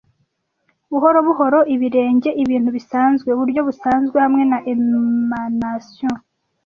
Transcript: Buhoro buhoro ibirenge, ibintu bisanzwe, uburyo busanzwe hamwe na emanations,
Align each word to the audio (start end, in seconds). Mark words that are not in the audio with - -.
Buhoro 0.91 1.19
buhoro 1.27 1.59
ibirenge, 1.75 2.29
ibintu 2.43 2.69
bisanzwe, 2.77 3.29
uburyo 3.31 3.61
busanzwe 3.67 4.17
hamwe 4.25 4.43
na 4.51 4.57
emanations, 4.73 6.23